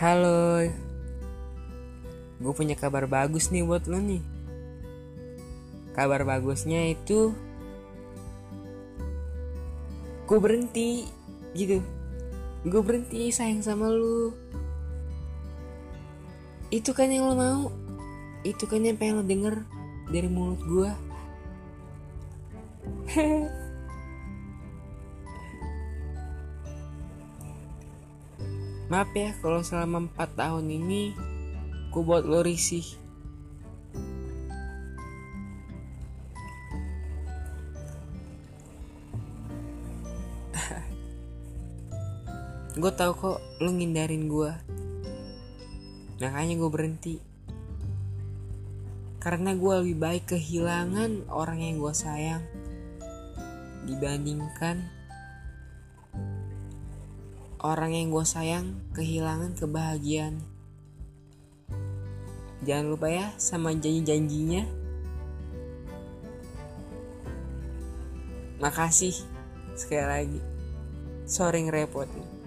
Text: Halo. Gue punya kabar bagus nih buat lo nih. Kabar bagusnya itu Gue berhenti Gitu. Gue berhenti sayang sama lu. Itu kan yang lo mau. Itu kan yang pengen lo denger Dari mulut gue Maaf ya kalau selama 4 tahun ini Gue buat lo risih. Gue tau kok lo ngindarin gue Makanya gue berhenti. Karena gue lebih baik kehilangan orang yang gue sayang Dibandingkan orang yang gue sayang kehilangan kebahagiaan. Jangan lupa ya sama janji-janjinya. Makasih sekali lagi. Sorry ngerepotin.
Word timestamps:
Halo. 0.00 0.64
Gue 2.40 2.52
punya 2.56 2.72
kabar 2.72 3.04
bagus 3.04 3.52
nih 3.52 3.60
buat 3.60 3.84
lo 3.84 4.00
nih. 4.00 4.24
Kabar 5.92 6.24
bagusnya 6.24 6.88
itu 6.88 7.36
Gue 10.24 10.40
berhenti 10.40 11.04
Gitu. 11.52 11.84
Gue 12.64 12.80
berhenti 12.80 13.28
sayang 13.28 13.60
sama 13.60 13.92
lu. 13.92 14.32
Itu 16.72 16.96
kan 16.96 17.12
yang 17.12 17.28
lo 17.28 17.36
mau. 17.36 17.68
Itu 18.40 18.64
kan 18.72 18.80
yang 18.80 18.96
pengen 18.96 19.20
lo 19.20 19.24
denger 19.28 19.68
Dari 20.08 20.32
mulut 20.32 20.64
gue 20.64 20.90
Maaf 28.90 29.14
ya 29.14 29.30
kalau 29.38 29.62
selama 29.62 30.10
4 30.18 30.34
tahun 30.34 30.66
ini 30.66 31.14
Gue 31.90 32.06
buat 32.06 32.22
lo 32.22 32.46
risih. 32.46 32.86
Gue 42.78 42.92
tau 42.94 43.10
kok 43.10 43.42
lo 43.58 43.74
ngindarin 43.74 44.30
gue 44.30 44.54
Makanya 46.22 46.54
gue 46.62 46.70
berhenti. 46.70 47.18
Karena 49.18 49.58
gue 49.58 49.82
lebih 49.82 49.98
baik 49.98 50.30
kehilangan 50.30 51.26
orang 51.30 51.58
yang 51.58 51.82
gue 51.82 51.90
sayang 51.90 52.46
Dibandingkan 53.86 54.99
orang 57.60 57.92
yang 57.92 58.08
gue 58.08 58.24
sayang 58.24 58.80
kehilangan 58.96 59.52
kebahagiaan. 59.56 60.40
Jangan 62.64 62.86
lupa 62.92 63.08
ya 63.08 63.28
sama 63.36 63.72
janji-janjinya. 63.72 64.64
Makasih 68.60 69.16
sekali 69.76 70.04
lagi. 70.04 70.40
Sorry 71.24 71.64
ngerepotin. 71.64 72.39